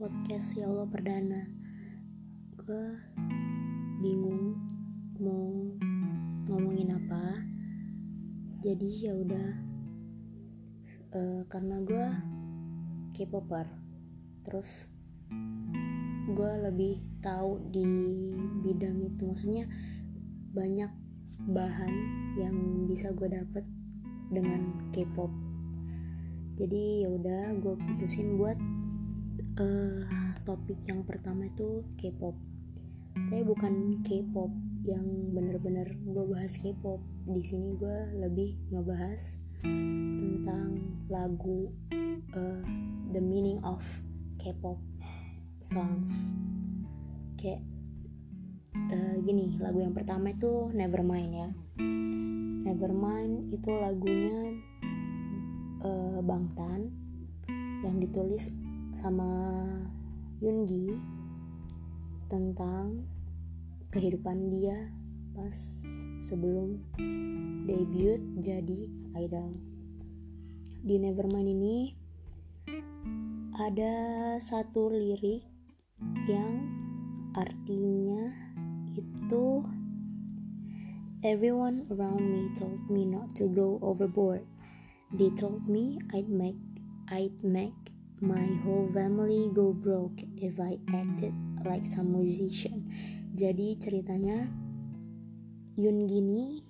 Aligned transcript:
podcast 0.00 0.56
ya 0.56 0.64
Allah 0.64 0.88
perdana. 0.88 1.44
Gue 2.56 2.88
bingung 4.00 4.56
mau 5.20 5.52
ngomongin 6.48 6.96
apa. 6.96 7.36
Jadi 8.64 9.04
ya 9.04 9.12
udah. 9.12 9.48
Uh, 11.12 11.44
karena 11.52 11.84
gue 11.84 12.06
K-popper 13.12 13.68
terus 14.46 14.88
gue 16.32 16.52
lebih 16.64 17.04
tahu 17.20 17.60
di 17.68 17.84
bidang 18.64 19.04
itu. 19.04 19.28
Maksudnya 19.28 19.68
banyak 20.56 20.88
bahan 21.44 21.92
yang 22.40 22.56
bisa 22.88 23.12
gue 23.12 23.28
dapet 23.28 23.68
dengan 24.32 24.80
K-pop. 24.96 25.28
Jadi 26.56 27.04
ya 27.04 27.12
udah 27.12 27.52
gue 27.60 27.76
putusin 27.76 28.40
buat 28.40 28.56
uh, 29.60 30.00
topik 30.48 30.80
yang 30.88 31.04
pertama 31.04 31.46
itu 31.46 31.84
K-pop. 32.00 32.34
Tapi 33.12 33.44
bukan 33.44 34.00
K-pop 34.00 34.50
yang 34.88 35.04
bener-bener 35.36 35.92
gue 36.00 36.24
bahas 36.24 36.56
K-pop. 36.56 36.98
Di 37.28 37.42
sini 37.44 37.76
gue 37.76 37.98
lebih 38.16 38.56
ngebahas 38.72 39.38
tentang 39.60 40.80
lagu 41.12 41.68
uh, 42.32 42.64
the 43.12 43.20
meaning 43.20 43.60
of 43.60 43.84
K-pop 44.40 44.80
songs. 45.60 46.32
Kayak 47.36 47.60
uh, 48.74 49.16
gini 49.20 49.60
lagu 49.60 49.84
yang 49.84 49.92
pertama 49.92 50.32
itu 50.32 50.72
Nevermind 50.72 51.32
ya. 51.36 51.48
Nevermind 52.64 53.52
itu 53.52 53.70
lagunya 53.76 54.56
uh, 55.84 56.20
Bangtan 56.24 56.92
yang 57.80 57.96
ditulis 57.96 58.52
sama 58.94 59.60
Yungi 60.40 60.96
tentang 62.30 63.04
kehidupan 63.90 64.48
dia 64.54 64.88
pas 65.34 65.84
sebelum 66.22 66.78
debut 67.66 68.22
jadi 68.40 68.80
idol. 69.20 69.58
Di 70.80 70.96
Nevermind 70.96 71.50
ini 71.50 71.76
ada 73.60 73.94
satu 74.40 74.88
lirik 74.88 75.44
yang 76.24 76.64
artinya 77.36 78.32
itu 78.96 79.60
Everyone 81.20 81.84
around 81.92 82.32
me 82.32 82.48
told 82.56 82.80
me 82.88 83.04
not 83.04 83.36
to 83.36 83.44
go 83.52 83.76
overboard. 83.84 84.40
They 85.12 85.28
told 85.28 85.68
me 85.68 86.00
I'd 86.16 86.32
make 86.32 86.56
I'd 87.12 87.36
make 87.44 87.76
my 88.20 88.44
whole 88.60 88.88
family 88.92 89.48
go 89.56 89.72
broke 89.72 90.20
if 90.36 90.60
I 90.60 90.76
acted 90.92 91.32
like 91.64 91.88
some 91.88 92.12
musician. 92.12 92.92
Jadi 93.32 93.80
ceritanya 93.80 94.44
Yun 95.80 96.04
Gini 96.04 96.60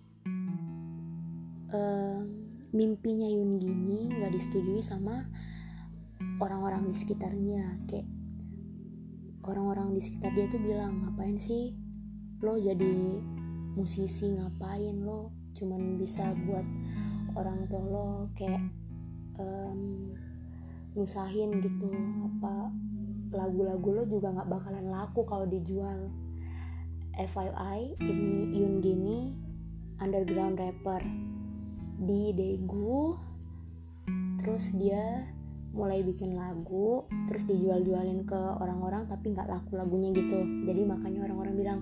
uh, 1.75 2.23
mimpinya 2.71 3.27
Yun 3.27 3.59
Gini 3.59 4.15
nggak 4.15 4.31
disetujui 4.31 4.79
sama 4.79 5.27
orang-orang 6.39 6.87
di 6.87 6.95
sekitarnya. 6.95 7.83
Kayak 7.91 8.07
orang-orang 9.43 9.99
di 9.99 10.01
sekitar 10.07 10.31
dia 10.39 10.47
tuh 10.47 10.63
bilang 10.63 11.03
ngapain 11.03 11.35
sih 11.43 11.75
lo 12.47 12.55
jadi 12.63 13.19
musisi? 13.75 14.39
Ngapain 14.39 15.03
lo? 15.03 15.35
Cuman 15.59 15.99
bisa 15.99 16.31
buat 16.47 16.67
orang 17.35 17.67
tua 17.67 17.83
lo. 17.83 18.11
Kayak 18.39 18.71
um, 19.35 20.15
nyusahin 20.95 21.63
gitu 21.63 21.91
apa 22.27 22.71
lagu-lagu 23.31 23.89
lo 23.95 24.03
juga 24.11 24.35
nggak 24.35 24.51
bakalan 24.51 24.87
laku 24.91 25.23
kalau 25.27 25.47
dijual. 25.47 26.11
FYI 27.11 28.01
ini 28.01 28.55
Yun 28.55 28.81
Gini 28.81 29.19
underground 30.01 30.57
rapper. 30.59 31.03
Di 32.01 32.33
Daegu 32.33 33.13
terus 34.41 34.73
dia 34.73 35.29
mulai 35.71 36.03
bikin 36.03 36.35
lagu 36.35 37.07
terus 37.31 37.47
dijual-jualin 37.47 38.27
ke 38.27 38.41
orang-orang 38.59 39.07
tapi 39.07 39.37
nggak 39.37 39.47
laku 39.47 39.79
lagunya 39.79 40.11
gitu. 40.11 40.43
Jadi 40.67 40.83
makanya 40.87 41.29
orang-orang 41.29 41.55
bilang 41.55 41.81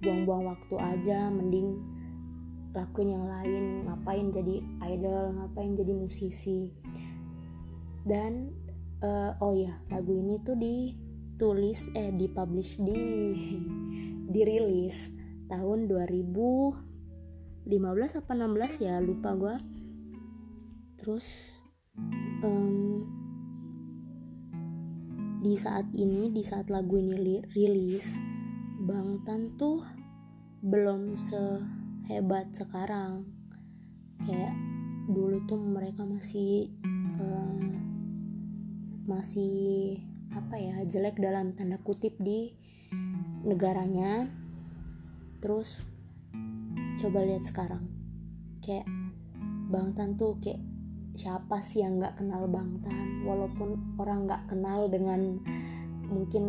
buang-buang 0.00 0.48
waktu 0.48 0.74
aja 0.80 1.28
mending 1.28 1.76
lakuin 2.72 3.18
yang 3.18 3.26
lain 3.26 3.84
ngapain 3.84 4.30
jadi 4.30 4.62
idol 4.94 5.34
ngapain 5.36 5.74
jadi 5.74 5.92
musisi 5.92 6.70
dan 8.06 8.52
uh, 9.04 9.36
oh 9.40 9.56
ya 9.56 9.76
lagu 9.92 10.16
ini 10.16 10.40
tuh 10.40 10.56
ditulis 10.56 11.92
eh 11.96 12.12
dipublish 12.14 12.80
di 12.80 13.00
dirilis 14.34 15.12
tahun 15.50 15.90
2015 15.90 17.70
apa 18.20 18.32
16 18.32 18.86
ya 18.86 19.02
lupa 19.02 19.34
gue 19.34 19.56
terus 21.00 21.56
um, 22.44 23.04
di 25.40 25.56
saat 25.56 25.88
ini 25.96 26.28
di 26.28 26.44
saat 26.44 26.68
lagu 26.68 27.00
ini 27.00 27.16
li 27.16 27.36
rilis 27.56 28.30
Bangtan 28.80 29.60
tuh 29.60 29.84
belum 30.64 31.12
sehebat 31.12 32.48
sekarang. 32.56 33.28
Kayak 34.24 34.56
dulu 35.04 35.44
tuh 35.44 35.60
mereka 35.60 36.08
masih 36.08 36.72
masih 39.10 39.98
apa 40.30 40.54
ya 40.54 40.86
jelek 40.86 41.18
dalam 41.18 41.58
tanda 41.58 41.82
kutip 41.82 42.14
di 42.22 42.54
negaranya. 43.42 44.30
Terus 45.42 45.82
coba 47.02 47.26
lihat 47.26 47.42
sekarang. 47.42 47.90
Kayak 48.62 48.86
Bangtan 49.70 50.14
tuh 50.14 50.38
kayak 50.38 50.62
siapa 51.18 51.58
sih 51.58 51.82
yang 51.82 51.98
nggak 51.98 52.22
kenal 52.22 52.46
Bangtan 52.46 53.26
walaupun 53.26 53.98
orang 53.98 54.30
nggak 54.30 54.46
kenal 54.46 54.86
dengan 54.86 55.42
mungkin 56.06 56.44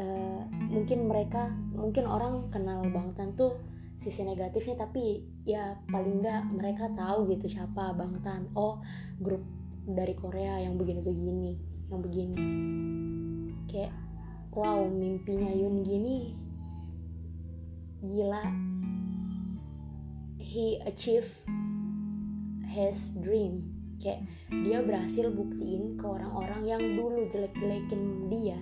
uh, 0.00 0.42
mungkin 0.68 0.98
mereka 1.08 1.52
mungkin 1.76 2.04
orang 2.08 2.48
kenal 2.52 2.84
Bangtan 2.88 3.36
tuh 3.36 3.60
sisi 4.00 4.24
negatifnya 4.24 4.80
tapi 4.80 5.20
ya 5.44 5.76
paling 5.92 6.24
nggak 6.24 6.42
mereka 6.56 6.88
tahu 6.96 7.28
gitu 7.28 7.46
siapa 7.52 7.92
Bangtan 7.92 8.48
oh 8.56 8.80
grup 9.20 9.44
dari 9.86 10.14
Korea 10.16 10.60
yang 10.64 10.76
begini-begini 10.76 11.52
yang 11.90 12.00
begini. 12.00 12.36
Kayak 13.66 13.94
wow 14.54 14.86
mimpinya 14.86 15.50
Yun 15.50 15.82
gini 15.82 16.34
gila. 18.00 18.44
He 20.40 20.80
achieve 20.88 21.28
his 22.64 23.18
dream. 23.20 23.68
Kayak 24.00 24.24
dia 24.48 24.80
berhasil 24.80 25.28
buktiin 25.28 26.00
ke 26.00 26.04
orang-orang 26.08 26.64
yang 26.64 26.82
dulu 26.96 27.20
jelek-jelekin 27.28 28.32
dia. 28.32 28.56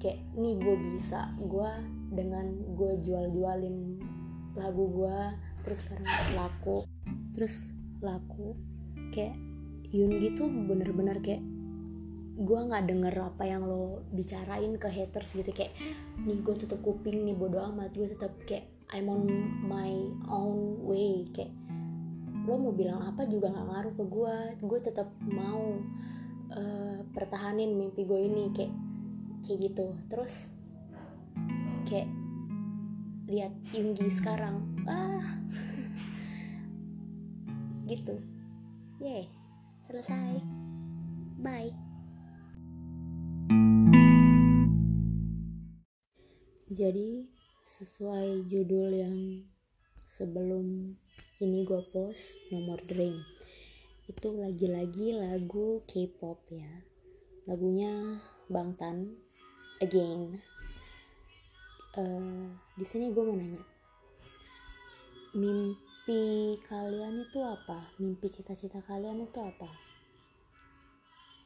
Kayak 0.00 0.24
nih 0.32 0.56
gue 0.56 0.76
bisa 0.96 1.36
gue 1.36 1.70
dengan 2.10 2.48
gue 2.72 2.92
jual-jualin 3.04 4.00
lagu 4.56 4.84
gue 4.90 5.18
terus 5.62 5.84
sekarang 5.84 6.08
laku 6.32 6.88
terus 7.36 7.76
laku. 8.00 8.56
Kayak 9.12 9.49
Yungi 9.90 10.38
tuh 10.38 10.46
bener-bener 10.46 11.18
kayak 11.18 11.42
gue 12.40 12.60
nggak 12.62 12.88
denger 12.88 13.14
apa 13.20 13.42
yang 13.42 13.66
lo 13.66 14.06
bicarain 14.14 14.70
ke 14.78 14.86
haters 14.86 15.34
gitu. 15.34 15.50
Kayak 15.50 15.74
nih 16.22 16.38
gue 16.38 16.54
tutup 16.54 16.78
kuping 16.78 17.26
nih 17.26 17.34
bodo 17.34 17.58
amat. 17.74 17.90
Gue 17.90 18.06
tetap 18.06 18.30
kayak 18.46 18.70
I'm 18.94 19.10
on 19.10 19.26
my 19.66 19.90
own 20.30 20.86
way. 20.86 21.26
Kayak 21.34 21.50
lo 22.46 22.54
mau 22.56 22.70
bilang 22.70 23.02
apa 23.02 23.26
juga 23.26 23.50
nggak 23.50 23.66
ngaruh 23.66 23.94
ke 23.98 24.04
gue 24.06 24.34
gue 24.62 24.78
tetap 24.80 25.08
mau 25.26 25.82
uh, 26.54 26.98
pertahanin 27.10 27.74
mimpi 27.74 28.06
gue 28.06 28.20
ini 28.30 28.54
kayak 28.54 28.72
kayak 29.42 29.58
gitu. 29.74 29.86
Terus 30.06 30.54
kayak 31.90 32.06
lihat 33.26 33.52
Yunggi 33.74 34.06
sekarang 34.06 34.62
ah 34.86 35.34
gitu. 37.90 38.14
Yeah 39.02 39.39
selesai. 39.90 40.38
Bye. 41.42 41.74
Jadi 46.70 47.26
sesuai 47.66 48.46
judul 48.46 48.90
yang 48.94 49.16
sebelum 50.06 50.94
ini 51.42 51.66
gue 51.66 51.82
post 51.90 52.38
nomor 52.54 52.78
dream. 52.86 53.18
Itu 54.06 54.38
lagi-lagi 54.38 55.18
lagu 55.18 55.82
K-pop 55.90 56.38
ya. 56.54 56.70
Lagunya 57.50 58.22
Bangtan 58.46 59.18
again. 59.82 60.38
Uh, 61.98 62.46
di 62.78 62.86
sini 62.86 63.10
gue 63.10 63.22
mau 63.26 63.34
nanya. 63.34 63.58
Mimpi 65.34 65.89
kalian 66.68 67.26
itu 67.28 67.38
apa? 67.44 67.92
Mimpi 68.00 68.30
cita-cita 68.30 68.80
kalian 68.84 69.26
itu 69.26 69.38
apa? 69.42 69.70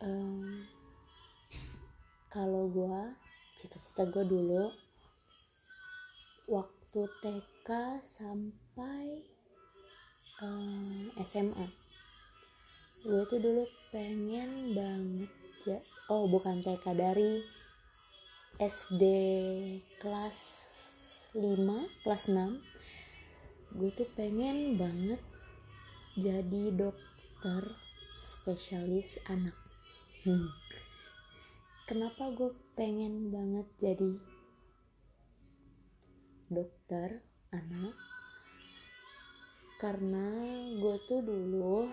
Um, 0.04 0.66
kalau 2.34 2.66
gue 2.66 3.02
cita-cita 3.54 4.10
gue 4.10 4.26
dulu 4.26 4.66
waktu 6.50 7.00
TK 7.22 7.70
sampai 8.02 9.22
um, 10.42 11.14
SMA 11.22 11.68
gue 13.04 13.22
tuh 13.28 13.38
dulu 13.38 13.62
pengen 13.94 14.74
banget 14.74 15.30
ya 15.68 15.78
oh 16.10 16.26
bukan 16.26 16.58
TK 16.64 16.84
dari 16.96 17.44
SD 18.58 19.04
kelas 20.02 20.38
5 21.38 22.02
kelas 22.02 22.24
6 22.32 22.73
gue 23.74 23.90
tuh 23.90 24.06
pengen 24.14 24.78
banget 24.78 25.18
jadi 26.14 26.70
dokter 26.70 27.74
spesialis 28.22 29.18
anak. 29.26 29.58
Hmm. 30.22 30.48
kenapa 31.84 32.32
gue 32.32 32.54
pengen 32.78 33.34
banget 33.34 33.66
jadi 33.82 34.14
dokter 36.54 37.18
anak? 37.50 37.98
Karena 39.82 40.30
gue 40.78 40.96
tuh 41.10 41.20
dulu 41.20 41.90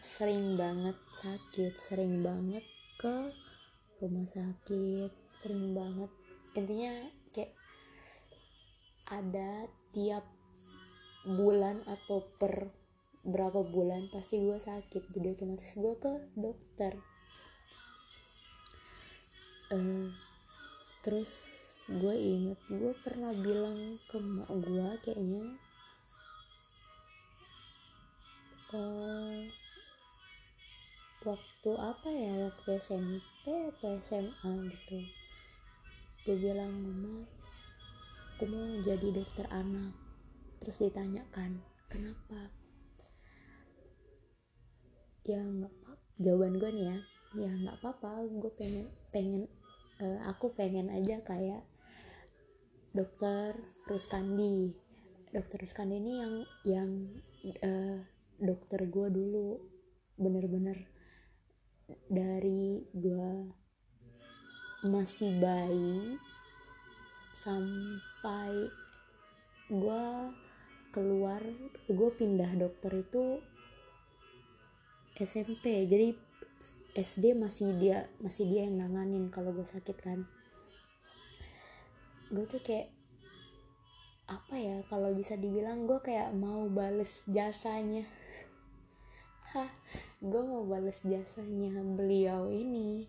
sering 0.00 0.56
banget 0.56 0.96
sakit 1.12 1.76
sering 1.76 2.24
banget 2.24 2.64
ke 2.96 3.30
rumah 4.00 4.24
sakit 4.24 5.12
sering 5.36 5.76
banget. 5.76 6.08
Intinya 6.56 7.04
kayak 7.36 7.52
ada 9.12 9.68
tiap 9.92 10.24
bulan 11.28 11.84
atau 11.84 12.24
per 12.40 12.72
berapa 13.22 13.62
bulan 13.62 14.10
pasti 14.10 14.40
gue 14.40 14.58
sakit. 14.58 15.12
Jadi 15.12 15.26
otomatis 15.36 15.72
gue 15.76 15.94
ke 16.00 16.12
dokter. 16.34 16.92
Uh, 19.72 20.10
terus 21.04 21.32
gue 21.88 22.14
inget 22.16 22.60
gue 22.68 22.92
pernah 23.04 23.32
bilang 23.36 23.98
ke 24.08 24.16
mak 24.20 24.48
gue 24.48 24.88
kayaknya 25.04 25.44
uh, 28.74 29.40
waktu 31.22 31.70
apa 31.78 32.08
ya? 32.10 32.32
Waktu 32.50 32.68
SMP 32.82 33.44
atau 33.76 34.00
SMA 34.02 34.52
gitu. 34.72 34.98
Gue 36.26 36.36
bilang 36.38 36.74
mama 36.74 37.41
aku 38.42 38.58
mau 38.58 38.82
jadi 38.82 39.14
dokter 39.14 39.46
anak. 39.54 39.94
Terus 40.58 40.82
ditanyakan 40.82 41.62
kenapa? 41.86 42.50
Ya 45.22 45.38
nggak 45.46 45.70
jawaban 46.18 46.58
gue 46.58 46.70
nih 46.74 46.86
ya 46.90 46.98
ya 47.38 47.50
nggak 47.54 47.78
apa-apa 47.78 48.26
gue 48.26 48.50
pengen 48.58 48.90
pengen 49.14 49.46
uh, 50.02 50.26
aku 50.26 50.50
pengen 50.58 50.90
aja 50.90 51.22
kayak 51.22 51.62
dokter 52.90 53.62
Ruskandi 53.86 54.74
dokter 55.30 55.62
Ruskandi 55.62 56.02
ini 56.02 56.12
yang 56.18 56.34
yang 56.66 56.90
uh, 57.62 58.02
dokter 58.42 58.90
gue 58.90 59.06
dulu. 59.06 59.62
Bener-bener 60.18 60.90
dari 62.10 62.90
gue 62.90 63.54
masih 64.82 65.30
bayi 65.38 66.18
sampai 67.38 68.11
gue 69.72 70.04
keluar 70.92 71.42
gue 71.88 72.10
pindah 72.14 72.54
dokter 72.54 73.02
itu 73.02 73.40
SMP 75.16 75.88
jadi 75.88 76.12
SD 76.92 77.32
masih 77.32 77.72
dia 77.80 78.04
masih 78.20 78.44
dia 78.44 78.68
yang 78.68 78.76
nanganin 78.84 79.32
kalau 79.32 79.56
gue 79.56 79.64
sakit 79.64 79.96
kan. 79.96 80.28
Gue 82.28 82.44
tuh 82.44 82.60
kayak 82.60 82.92
apa 84.28 84.54
ya 84.56 84.76
kalau 84.92 85.12
bisa 85.16 85.36
dibilang 85.40 85.88
gue 85.88 86.00
kayak 86.04 86.36
mau 86.36 86.68
bales 86.68 87.24
jasanya. 87.32 88.04
Hah 89.56 89.72
gue 90.20 90.42
mau 90.44 90.68
bales 90.68 91.00
jasanya 91.00 91.80
beliau 91.80 92.52
ini. 92.52 93.08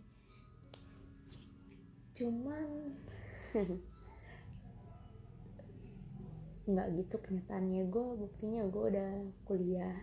Cuman 2.15 2.95
nggak 6.63 6.87
gitu 6.95 7.15
kenyataannya. 7.19 7.87
Gue 7.91 8.05
buktinya 8.15 8.63
gue 8.67 8.83
udah 8.95 9.11
kuliah. 9.43 9.97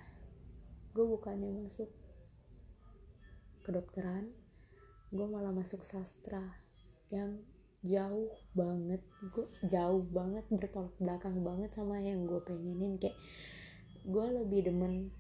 Gue 0.93 1.05
bukannya 1.09 1.65
masuk 1.65 1.89
kedokteran. 3.65 4.29
Gue 5.11 5.27
malah 5.27 5.51
masuk 5.51 5.83
sastra 5.83 6.45
yang 7.09 7.41
jauh 7.81 8.31
banget. 8.53 9.01
Gue 9.33 9.49
jauh 9.65 10.05
banget 10.13 10.45
bertolak 10.53 10.95
belakang 11.01 11.41
banget 11.41 11.71
sama 11.73 11.99
yang 11.99 12.29
gue 12.29 12.41
pengenin. 12.45 13.01
Kayak 13.01 13.17
gue 14.05 14.27
lebih 14.45 14.73
demen 14.73 15.13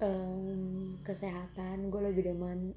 um, 0.00 0.96
kesehatan 1.04 1.92
gue 1.92 2.00
lebih 2.00 2.32
demen 2.32 2.72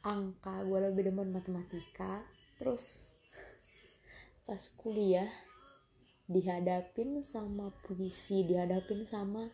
angka 0.00 0.64
gue 0.64 0.78
lebih 0.92 1.12
demen 1.12 1.28
matematika. 1.32 2.24
Terus 2.56 3.08
pas 4.48 4.60
kuliah 4.76 5.28
dihadapin 6.30 7.18
sama 7.18 7.74
puisi 7.82 8.46
dihadapin 8.46 9.02
sama 9.02 9.50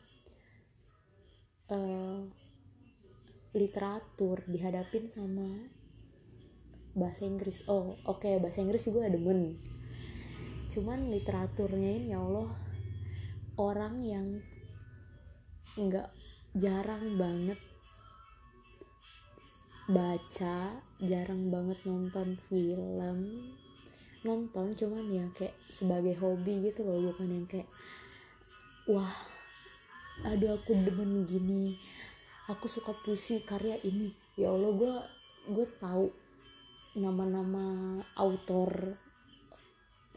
uh, 1.73 2.21
literatur 3.57 4.45
dihadapin 4.45 5.09
sama 5.09 5.73
bahasa 6.93 7.25
Inggris. 7.25 7.65
Oh 7.73 7.97
oke 8.05 8.21
okay, 8.21 8.37
bahasa 8.37 8.61
Inggris 8.61 8.93
gue 8.93 9.09
demen. 9.09 9.57
Cuman 10.69 11.09
literaturnya 11.09 11.97
ini 11.97 12.13
ya 12.13 12.21
Allah 12.21 12.53
orang 13.57 14.05
yang 14.05 14.29
nggak 15.81 16.13
jarang 16.57 17.17
banget 17.17 17.61
baca 19.89 20.77
jarang 20.99 21.49
banget 21.49 21.79
nonton 21.89 22.37
film 22.49 23.19
nonton 24.27 24.75
cuman 24.75 25.07
ya 25.07 25.25
kayak 25.39 25.55
sebagai 25.71 26.19
hobi 26.19 26.67
gitu 26.67 26.83
loh 26.83 26.99
bukan 27.15 27.31
yang 27.31 27.47
kayak 27.47 27.71
wah 28.91 29.15
aduh 30.27 30.59
aku 30.59 30.75
demen 30.75 31.23
gini 31.23 31.79
aku 32.47 32.71
suka 32.71 32.95
puisi 32.95 33.43
karya 33.43 33.79
ini. 33.83 34.15
Ya 34.39 34.55
allah 34.55 34.71
gue 34.75 34.95
gue 35.51 35.67
tahu 35.83 36.11
nama-nama 36.97 38.01
autor 38.17 38.73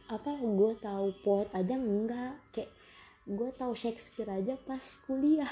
apa 0.09 0.31
gue 0.41 0.71
tahu 0.81 1.07
poet 1.25 1.49
aja 1.53 1.75
enggak. 1.77 2.37
Kayak 2.53 2.71
gue 3.29 3.49
tahu 3.57 3.73
Shakespeare 3.73 4.29
aja 4.29 4.57
pas 4.61 4.81
kuliah. 5.05 5.49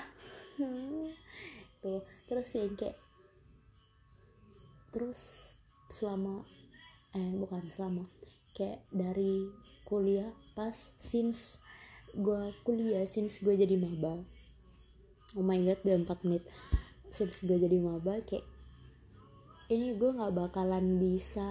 Tuh 1.82 2.02
terus 2.30 2.50
yang 2.58 2.74
kayak 2.78 2.98
terus 4.94 5.54
selama 5.94 6.42
eh 7.14 7.32
bukan 7.38 7.62
selama 7.70 8.04
kayak 8.58 8.82
dari 8.90 9.54
kuliah 9.86 10.34
pas 10.58 10.74
since 10.98 11.62
gue 12.18 12.50
kuliah 12.66 13.06
since 13.06 13.46
gue 13.46 13.54
jadi 13.54 13.78
maba. 13.78 14.18
Oh 15.38 15.46
my 15.46 15.62
god 15.62 15.78
udah 15.86 16.18
4 16.18 16.26
menit. 16.26 16.44
Since 17.14 17.46
gue 17.46 17.62
jadi 17.62 17.78
maba 17.78 18.18
kayak 18.26 18.42
ini 19.70 19.94
gue 19.94 20.10
nggak 20.10 20.34
bakalan 20.34 20.98
bisa 20.98 21.46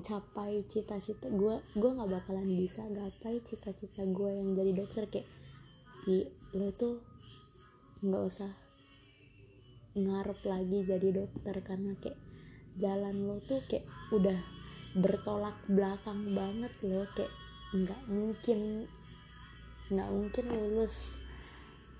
capai 0.00 0.64
cita-cita 0.64 1.28
gue 1.28 1.60
gue 1.76 1.90
nggak 1.92 2.08
bakalan 2.08 2.48
bisa 2.56 2.88
gapai 2.88 3.44
cita-cita 3.44 4.00
gue 4.08 4.30
yang 4.32 4.56
jadi 4.56 4.72
dokter. 4.72 5.04
Kayak 5.04 5.28
di 6.08 6.24
lo 6.56 6.72
tuh 6.72 7.04
nggak 8.00 8.24
usah 8.24 8.52
ngarep 9.92 10.40
lagi 10.48 10.78
jadi 10.88 11.08
dokter 11.12 11.60
karena 11.60 11.92
kayak 12.00 12.16
jalan 12.80 13.28
lo 13.28 13.36
tuh 13.44 13.60
kayak 13.68 13.84
udah 14.08 14.59
bertolak 14.90 15.54
belakang 15.70 16.34
banget 16.34 16.72
lo 16.82 17.06
kayak 17.14 17.30
nggak 17.70 18.02
mungkin 18.10 18.90
nggak 19.90 20.10
mungkin 20.10 20.44
lulus. 20.50 21.18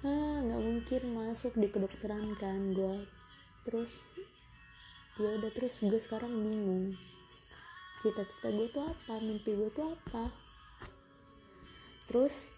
Ah 0.02 0.42
nggak 0.42 0.62
mungkin 0.62 1.02
masuk 1.14 1.54
di 1.54 1.70
kedokteran 1.70 2.34
kan 2.38 2.74
gue 2.74 3.06
terus 3.62 4.10
ya 5.20 5.38
udah 5.38 5.50
terus 5.54 5.78
gue 5.78 6.00
sekarang 6.00 6.34
bingung. 6.34 6.98
Cita-cita 8.02 8.48
gue 8.50 8.66
tuh 8.72 8.82
apa? 8.82 9.22
Mimpi 9.22 9.54
gue 9.54 9.70
tuh 9.70 9.94
apa? 9.94 10.32
Terus 12.10 12.50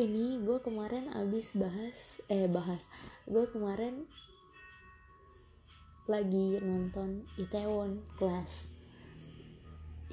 ini 0.00 0.40
gue 0.40 0.58
kemarin 0.64 1.12
abis 1.12 1.52
bahas 1.52 2.24
eh 2.32 2.48
bahas. 2.48 2.88
Gue 3.28 3.44
kemarin 3.52 4.08
lagi 6.04 6.60
nonton 6.60 7.24
Itaewon 7.40 8.04
Class 8.20 8.73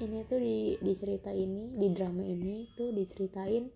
ini 0.02 0.26
tuh 0.26 0.42
di 0.42 0.74
di 0.82 0.92
cerita 0.98 1.30
ini 1.30 1.78
di 1.78 1.88
drama 1.94 2.26
ini 2.26 2.66
tuh 2.74 2.90
diceritain 2.90 3.70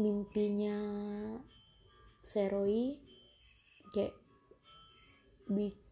mimpinya 0.00 0.78
Seroi 2.24 2.96
kayak 3.92 4.16
bi- 5.48 5.88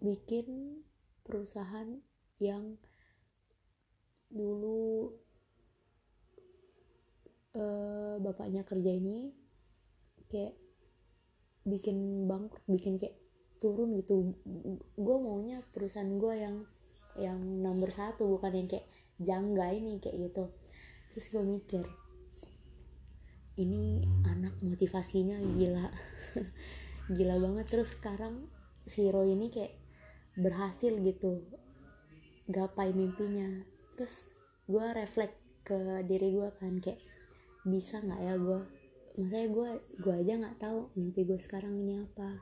bikin 0.00 0.80
perusahaan 1.24 2.00
yang 2.40 2.76
dulu 4.30 5.12
uh, 7.56 8.16
bapaknya 8.22 8.64
kerja 8.64 8.92
ini 8.94 9.32
kayak 10.30 10.54
bikin 11.66 12.24
bangkrut 12.24 12.64
bikin 12.68 12.96
kayak 12.96 13.20
turun 13.60 13.92
gitu. 14.00 14.32
Gue 14.96 15.16
maunya 15.20 15.60
perusahaan 15.76 16.08
gue 16.08 16.34
yang 16.40 16.56
yang 17.18 17.38
nomor 17.62 17.90
satu 17.90 18.38
bukan 18.38 18.54
yang 18.54 18.68
kayak 18.68 18.86
jangga 19.18 19.66
ini 19.74 19.98
kayak 19.98 20.30
gitu. 20.30 20.44
Terus 21.14 21.26
gue 21.34 21.44
mikir 21.44 21.84
ini 23.58 24.06
anak 24.26 24.54
motivasinya 24.62 25.36
gila. 25.58 25.86
Gila 27.16 27.36
banget. 27.42 27.66
Terus 27.66 27.98
sekarang 27.98 28.46
si 28.86 29.10
Roy 29.10 29.34
ini 29.34 29.50
kayak 29.50 29.74
berhasil 30.38 30.94
gitu 31.02 31.42
gapai 32.46 32.94
mimpinya. 32.94 33.66
Terus 33.98 34.38
gue 34.70 34.86
refleks 34.94 35.34
ke 35.66 36.06
diri 36.06 36.34
gue 36.34 36.48
kan 36.58 36.78
kayak 36.78 37.02
bisa 37.66 38.00
nggak 38.00 38.20
ya 38.24 38.34
gue 38.40 38.60
makanya 39.20 39.48
gue 39.52 39.70
gue 40.00 40.14
aja 40.16 40.32
nggak 40.40 40.58
tahu 40.58 40.88
mimpi 40.96 41.28
gue 41.28 41.36
sekarang 41.36 41.76
ini 41.76 42.00
apa 42.00 42.40